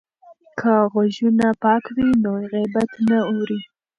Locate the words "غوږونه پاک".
0.91-1.85